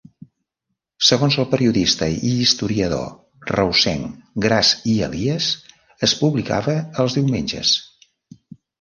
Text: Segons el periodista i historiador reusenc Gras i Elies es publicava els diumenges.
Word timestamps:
Segons 1.09 1.35
el 1.43 1.45
periodista 1.51 2.07
i 2.29 2.31
historiador 2.45 3.53
reusenc 3.53 4.17
Gras 4.49 4.75
i 4.95 4.99
Elies 5.11 5.53
es 6.11 6.19
publicava 6.25 6.79
els 7.07 7.21
diumenges. 7.23 7.81